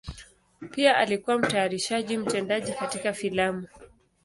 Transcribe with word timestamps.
Pia 0.71 0.97
alikuwa 0.97 1.39
mtayarishaji 1.39 2.17
mtendaji 2.17 2.71
katika 2.73 3.13
filamu. 3.13 3.67